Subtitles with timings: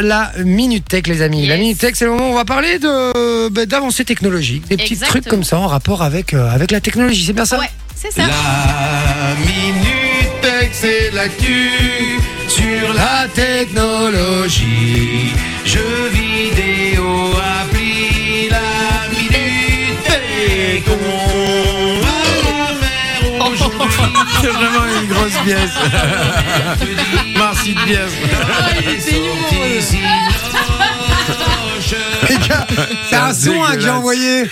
[0.00, 1.46] la Minute Tech, les amis.
[1.46, 1.56] La.
[1.56, 4.94] Minute Tech, c'est le moment où on va parler de bah, d'avancées technologiques, des petits
[4.94, 5.20] Exactement.
[5.22, 7.24] trucs comme ça en rapport avec, euh, avec la technologie.
[7.26, 8.22] C'est bien ça Ouais, c'est ça.
[8.22, 11.70] La minute tech, c'est l'actu
[12.48, 15.32] sur la technologie.
[15.64, 17.30] Jeux vidéo,
[24.40, 25.70] C'est vraiment une grosse pièce.
[27.36, 28.12] Merci de pièce.
[32.28, 32.66] Les gars,
[33.08, 34.50] c'est un son hein, que j'ai envoyé.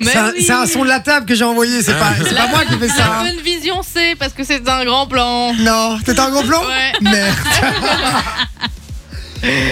[0.00, 0.44] C'est un, oui.
[0.44, 1.82] c'est un son de la table que j'ai envoyé.
[1.82, 2.98] C'est pas, c'est pas moi qui fais ça.
[2.98, 3.24] La hein.
[3.24, 5.52] bonne vision, c'est parce que c'est un grand plan.
[5.54, 6.92] Non, t'étais un gros plan Ouais.
[7.00, 7.36] Merde.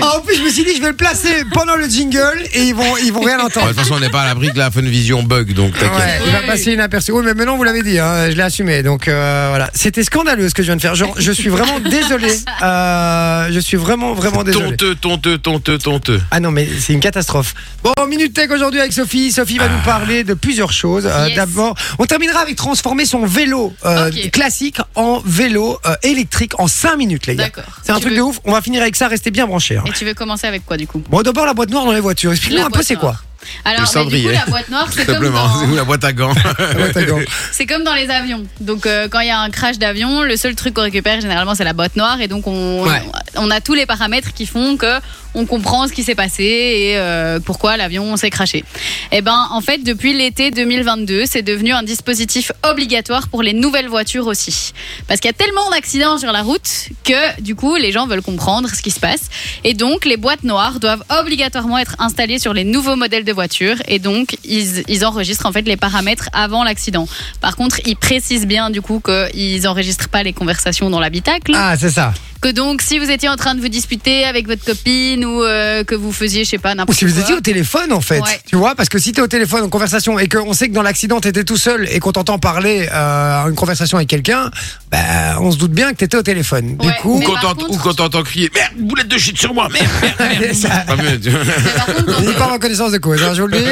[0.01, 2.63] Ah, en plus, je me suis dit, je vais le placer pendant le jingle et
[2.63, 3.69] ils vont, ils vont rien De entendre.
[3.69, 6.23] toute façon, on n'est pas à l'abri que la Funvision bug, donc Ouais, t'inquiète.
[6.27, 7.13] il va passer inaperçu.
[7.13, 8.83] Oui, mais maintenant vous l'avez dit, hein, je l'ai assumé.
[8.83, 10.95] Donc euh, voilà, c'était scandaleux ce que je viens de faire.
[10.95, 12.33] Genre, je suis vraiment désolé.
[12.63, 14.71] Euh, je suis vraiment, vraiment désolé.
[14.77, 16.21] Tonteux, tonteux, tonteux, tonteux.
[16.31, 17.55] Ah non, mais c'est une catastrophe.
[17.83, 19.33] Bon, minute tech aujourd'hui avec Sophie.
[19.33, 21.07] Sophie va nous parler de plusieurs choses.
[21.07, 21.37] Euh, Yes.
[21.37, 26.97] D'abord, on terminera avec transformer son vélo euh, classique en vélo euh, électrique en 5
[26.97, 27.45] minutes, les gars.
[27.45, 27.65] D'accord.
[27.85, 28.41] C'est un Tu truc veux- de ouf.
[28.45, 29.09] On va finir avec ça.
[29.09, 29.58] Restez bien branchés.
[29.87, 31.03] Et tu veux commencer avec quoi du coup?
[31.09, 32.33] Bon, d'abord la boîte noire dans les voitures.
[32.33, 33.17] Explique-nous un peu c'est quoi?
[33.65, 35.75] Alors, bah, du coup, la boîte noire, c'est comme, dans...
[35.75, 37.21] la boîte à gants La boîte à gants.
[37.53, 38.45] c'est comme dans les avions.
[38.61, 41.55] Donc, euh, quand il y a un crash d'avion, le seul truc qu'on récupère généralement,
[41.55, 42.21] c'est la boîte noire.
[42.21, 43.03] Et donc, on, Ouais.
[43.39, 45.01] On a tous les paramètres qui font que
[45.35, 48.65] on comprend ce qui s'est passé et euh, pourquoi l'avion s'est crashé.
[49.13, 53.89] Et ben, en fait, depuis l'été 2022, c'est devenu un dispositif obligatoire pour les nouvelles
[53.89, 54.73] voitures aussi.
[55.07, 58.23] Parce qu'il y a tellement d'accidents sur la route que, du coup, les gens veulent
[58.23, 59.29] comprendre ce qui se passe.
[59.65, 63.77] Et donc, les boîtes noires doivent obligatoirement être installées sur les nouveaux modèles de voitures.
[63.87, 67.07] Et donc, ils, ils enregistrent en fait les paramètres avant l'accident.
[67.41, 71.53] Par contre, ils précisent bien, du coup, qu'ils n'enregistrent pas les conversations dans l'habitacle.
[71.55, 72.13] Ah, c'est ça.
[72.41, 75.83] Que donc, si vous étiez en train de vous disputer avec votre copine ou euh,
[75.83, 77.23] que vous faisiez, je sais pas, Ou n'importe si vous quoi.
[77.23, 78.41] étiez au téléphone en fait, Ouais.
[78.47, 80.83] tu vois, parce que si t'es au téléphone en conversation et qu'on sait que dans
[80.83, 84.53] l'accident t'étais tout seul et qu'on t'entend parler euh, une conversation avec quelqu'un,
[84.93, 84.99] bah,
[85.41, 86.77] on se doute bien que t'étais au téléphone.
[86.77, 89.09] Du Ouais, coup, Ou Mais quand par t'ent- contre- ou quand t'entends crier Merde, boulette
[89.09, 90.53] de shit sur moi, merde, merde, merde.
[90.55, 93.43] ça- Pas mieux, tu- Mais par contre, quand- il en connaissance de cause, hein, je
[93.43, 93.65] vous le dis.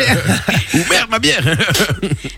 [0.75, 1.45] Ou merde, ma bière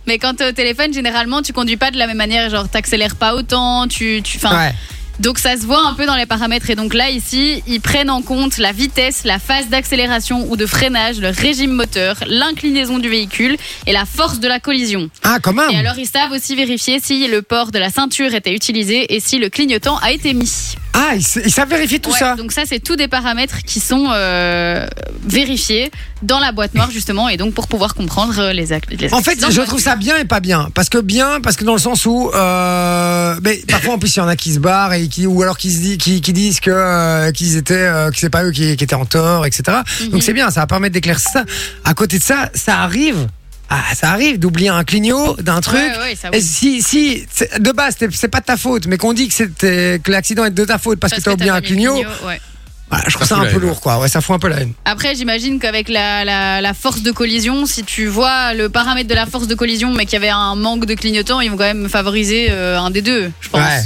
[0.06, 2.50] mais quand t'es au téléphone, généralement, tu conduis pas de la même manière.
[2.50, 4.74] Genre, t'accélères pas autant, tu, tu, enfin, Ouais.
[5.20, 8.10] Donc ça se voit un peu dans les paramètres et donc là ici ils prennent
[8.10, 13.08] en compte la vitesse, la phase d'accélération ou de freinage, le régime moteur, l'inclinaison du
[13.08, 13.56] véhicule
[13.86, 15.10] et la force de la collision.
[15.24, 15.70] Ah, quand même.
[15.70, 19.20] Et alors ils savent aussi vérifier si le port de la ceinture était utilisé et
[19.20, 20.74] si le clignotant a été mis.
[21.00, 22.34] Ah, ils, sa- ils savent vérifier tout Ouais, ça.
[22.34, 24.86] Donc ça c'est tous des paramètres qui sont euh,
[25.25, 25.91] vérifiés
[26.22, 29.22] dans la boîte noire justement et donc pour pouvoir comprendre euh, les, ac- les En
[29.22, 30.70] fait, je trouve ça bien et pas bien.
[30.75, 34.19] Parce que bien, parce que dans le sens où, euh, mais parfois en plus il
[34.19, 36.32] y en a qui se barrent et qui, ou alors qui se dit, qui, qui
[36.32, 39.78] disent que euh, qu'ils étaient, que c'est pas eux qui, qui étaient en tort, etc.
[40.03, 40.09] Mhm.
[40.10, 41.44] Donc c'est bien, ça va permettre d'éclaircir ça.
[41.84, 43.28] À côté de ça, ça arrive.
[43.70, 45.78] Ah, ça arrive d'oublier un clignot d'un truc.
[45.78, 46.40] Ouais, ouais, ça oui.
[46.40, 50.00] si, si c'est- de base, c'est- pas de ta faute, mais qu'on dit que, c'était-
[50.02, 52.40] que l'accident est de ta faute parce, que t'as oublié un clignot, clignot, ouais.
[52.88, 53.58] voilà, je trouve Ça un peu haine.
[53.60, 53.98] lourd, quoi.
[53.98, 54.72] Ouais, ça fout un peu la haine.
[54.86, 59.14] Après, j'imagine qu'avec la, la, la force de collision, si tu vois le paramètre de
[59.14, 61.64] la force de collision, mais qu'il y avait un manque de clignotant, ils vont quand
[61.64, 63.60] même favoriser euh, un des deux, je pense.
[63.60, 63.82] Ouais.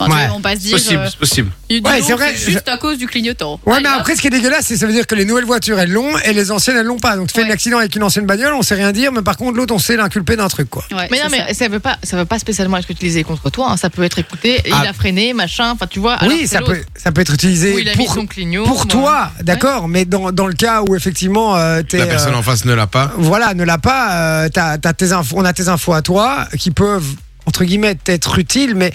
[0.00, 0.28] Enfin, Ouais.
[0.28, 0.72] vont pas se dire.
[0.76, 1.50] Possible, euh, c'est possible.
[1.70, 3.60] Ouais, c'est vrai, juste à cause du clignotant.
[3.66, 3.96] Ouais, Allez, mais hop.
[4.00, 6.16] après, ce qui est dégueulasse, c'est ça veut dire que les nouvelles voitures, elles l'ont
[6.18, 7.16] et les anciennes, elles l'ont pas.
[7.16, 7.48] Donc, tu fais Ouais.
[7.48, 9.78] un accident avec une ancienne bagnole, on sait rien dire, mais par contre, l'autre, on
[9.78, 10.84] sait l'inculper d'un truc, quoi.
[10.92, 11.68] Ouais, Mais non, mais ça.
[11.68, 13.70] veut pas, ça veut pas spécialement être utilisé contre toi.
[13.72, 13.76] hein.
[13.76, 14.82] Ça peut être écouté, Ah.
[14.84, 15.72] il a freiné, machin.
[15.72, 16.18] Enfin, tu vois.
[16.26, 18.64] oui, ça peut, ça peut être utilisé Où il a mis pour, son clignot.
[18.64, 18.86] pour moi.
[18.86, 22.64] toi, d'accord, mais dans, dans le cas où effectivement, euh, La personne euh, en face
[22.64, 23.12] ne l'a pas.
[23.16, 24.12] voilà, ne l'a pas,
[24.44, 27.04] euh, t'as- t'as tes infos, on a tes infos à toi qui peuvent,
[27.46, 28.92] entre guillemets, être utiles, mais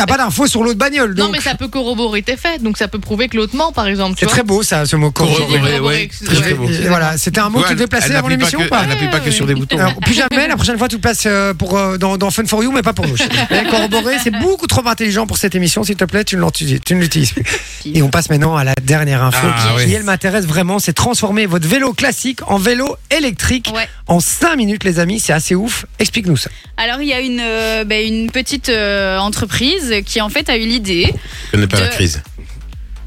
[0.00, 1.14] t'as pas d'infos sur l'autre bagnole.
[1.14, 2.62] Non, Donc, mais ça peut corroborer tes faits.
[2.62, 4.16] Donc, ça peut prouver que l'autre ment, par exemple.
[4.18, 5.80] c'est très beau, ça, ce mot Corroborer, corroborer.
[5.80, 6.68] ouais, très, très beau.
[6.68, 8.88] Et Voilà, c'était un mot que tu Ouais, placer elle avant l'émission ou pas Elle
[8.90, 9.78] n'appuie pas que sur des boutons.
[9.78, 12.62] Alors, plus jamais, la prochaine fois, tu places euh, pour, euh, dans, dans Fun for
[12.62, 13.16] You, mais pas pour nous.
[13.50, 15.84] Et corroborer, c'est beaucoup trop intelligent pour cette émission.
[15.84, 17.44] S'il te plaît, tu ne l'utilises tu ne l'utilises plus.
[17.84, 19.92] Et on passe maintenant à la dernière info Ah, qui, oui.
[19.94, 20.78] elle, m'intéresse vraiment.
[20.78, 23.88] C'est transformer votre vélo classique en vélo électrique Ouais.
[24.06, 25.20] en 5 minutes, les amis.
[25.20, 25.84] C'est assez ouf.
[25.98, 26.50] Explique-nous ça.
[26.76, 30.56] Alors, il y a une, euh, ben, une petite euh, entreprise qui, en fait, a
[30.56, 31.12] eu l'idée.
[31.12, 32.22] Qui connaît pas De- la crise.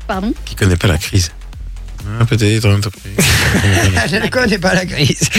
[0.08, 1.32] Pardon Qui connaît pas la crise.
[2.20, 2.62] Ah, Peut-être.
[4.10, 5.30] Je ne connais pas la crise.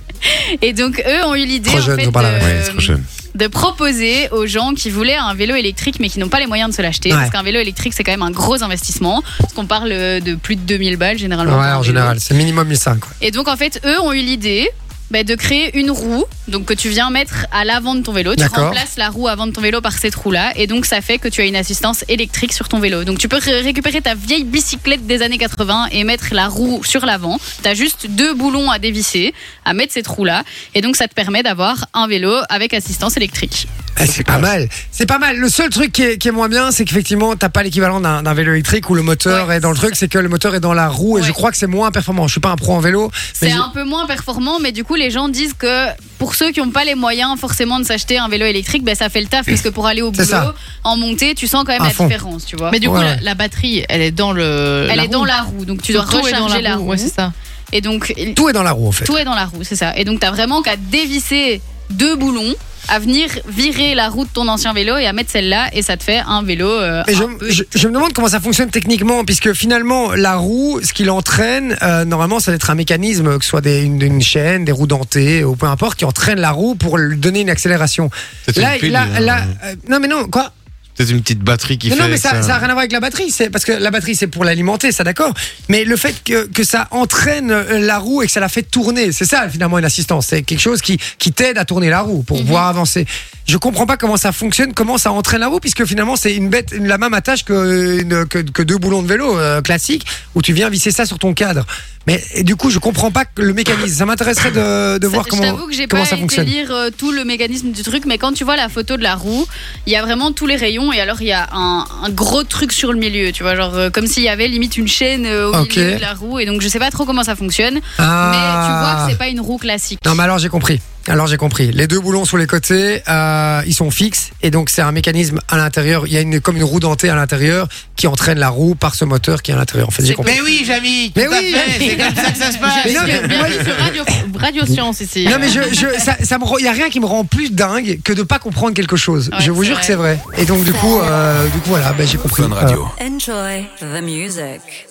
[0.62, 3.02] Et donc, eux ont eu l'idée en fait, de- Ouais, c'est trop jeune.
[3.34, 6.70] de proposer aux gens qui voulaient un vélo électrique mais qui n'ont pas les moyens
[6.70, 7.10] de se l'acheter.
[7.10, 7.16] Ouais.
[7.16, 9.22] Parce qu'un vélo électrique, c'est quand même un gros investissement.
[9.38, 11.58] Parce qu'on parle euh, de plus de 2000 balles généralement.
[11.58, 13.00] Ouais, en général, c'est minimum 1005.
[13.00, 13.10] Quoi.
[13.22, 14.68] Et donc, en fait, eux ont eu l'idée
[15.10, 18.34] bah, de créer une roue, donc que tu viens mettre à l'avant de ton vélo.
[18.36, 21.18] Tu remplaces la roue avant de ton vélo par cette roue-là, et donc ça fait
[21.18, 23.04] que tu as une assistance électrique sur ton vélo.
[23.04, 26.82] Donc tu peux ré- récupérer ta vieille bicyclette des années 80 et mettre la roue
[26.84, 27.38] sur l'avant.
[27.62, 29.34] Tu as juste deux boulons à dévisser,
[29.64, 33.66] à mettre cette roue-là, et donc ça te permet d'avoir un vélo avec assistance électrique.
[34.00, 34.68] Eh, c'est pas mal.
[34.92, 35.36] C'est pas mal.
[35.36, 38.34] Le seul truc qui est, qui est moins bien, c'est qu'effectivement, t'as pas l'équivalent d'un
[38.34, 40.60] vélo électrique où le moteur Ouais, est dans le truc, c'est que le moteur est
[40.60, 41.26] dans la roue et Ouais.
[41.26, 42.26] je crois que c'est moins performant.
[42.26, 44.84] Je suis pas un pro en vélo, C'est je- un peu moins performant, mais du
[44.84, 45.86] coup, les gens disent que
[46.18, 49.08] pour ceux qui n'ont pas les moyens forcément de s'acheter un vélo électrique, ben, ça
[49.08, 50.54] fait le taf, parce que pour aller au boulot, ça.
[50.84, 52.06] en montée, tu sens quand même À la fond.
[52.06, 52.70] différence, tu vois.
[52.70, 54.86] Mais du coup, la, la batterie, elle est dans le.
[54.90, 55.24] Elle la est dans roue.
[55.24, 56.90] la roue, donc tu dois Tout est dans recharger la roue.
[56.90, 57.32] Ouais, c'est ça.
[57.72, 59.04] et donc, tout est dans la roue en fait.
[59.04, 59.96] tout est dans la roue, c'est ça.
[59.96, 61.60] Et donc, tu as vraiment qu'à dévisser
[61.90, 62.54] deux boulons,
[62.88, 65.96] à venir virer la roue de ton ancien vélo et à mettre celle-là, et ça
[65.96, 66.68] te fait un vélo.
[66.68, 70.12] euh, Et je, un peu je- je me demande comment ça fonctionne techniquement, puisque finalement,
[70.14, 73.60] la roue, ce qui l'entraîne, euh, normalement, ça doit être un mécanisme, que ce soit
[73.60, 76.98] des, une, une chaîne, des roues dentées, ou peu importe, qui entraîne la roue pour
[76.98, 78.10] lui donner une accélération.
[78.46, 79.20] C'est Là, une pile, là, hein.
[79.20, 80.52] là, euh, non mais non, quoi?
[81.00, 82.02] Peut-être une petite batterie qui non, fait.
[82.02, 83.30] non, mais ça n'a rien à voir avec la batterie.
[83.30, 85.32] C'est parce que la batterie, c'est pour l'alimenter, ça d'accord.
[85.68, 88.62] Mais le fait que, que ça entraîne euh, la roue et que ça la fait
[88.62, 90.26] tourner, c'est ça finalement une assistance.
[90.28, 92.44] C'est quelque chose qui, qui t'aide à tourner la roue pour Mhm.
[92.44, 93.06] pouvoir avancer.
[93.46, 96.50] Je comprends pas comment ça fonctionne, comment ça entraîne la roue, puisque finalement c'est une
[96.50, 100.42] bête, la même attache que, une- que, que deux boulons de vélo euh, classiques où
[100.42, 101.66] tu viens visser ça sur ton cadre.
[102.06, 103.94] Mais du coup, je comprends pas le mécanisme.
[103.98, 106.46] Ça m'intéresserait de, de Ça- voir comment, que j'ai comment pas ça été fonctionne.
[106.46, 109.14] lire euh, tout le mécanisme du truc, mais quand tu vois la photo de la
[109.16, 109.46] roue,
[109.86, 112.44] il y a vraiment tous les rayons et alors il y a un, un gros
[112.44, 115.26] truc sur le milieu, tu vois, genre euh, comme s'il y avait limite une chaîne
[115.26, 115.76] euh, au Ok.
[115.76, 118.30] milieu de la roue et donc je sais pas trop comment ça fonctionne, Ah.
[118.32, 119.98] mais tu vois que c'est pas une roue classique.
[120.04, 120.80] Non, mais alors j'ai compris.
[121.08, 121.72] Alors j'ai compris.
[121.72, 125.40] Les deux boulons sur les côtés, euh, ils sont fixes et donc c'est un mécanisme
[125.48, 126.06] à l'intérieur.
[126.06, 128.94] Il y a une comme une roue dentée à l'intérieur qui entraîne la roue par
[128.94, 129.88] ce moteur qui est à l'intérieur.
[129.88, 130.32] En fait, j'ai compris.
[130.34, 131.54] Mais oui, Jamy, Mais oui.
[131.78, 132.72] c'est comme ça que ça se passe.
[132.84, 134.04] Mais non, mais- sur Radio,
[134.40, 135.26] Radio Science ici.
[135.28, 137.52] Non mais je, je, ça, ça me, il y a rien qui me rend plus
[137.52, 139.30] dingue que de pas comprendre quelque chose.
[139.32, 139.80] Ouais, je vous c'est jure vrai.
[139.80, 140.18] que c'est vrai.
[140.38, 142.42] Et donc du coup, euh, du coup voilà, ben, j'ai compris.
[142.42, 142.88] Fun Radio.
[143.00, 144.89] Enjoy the music.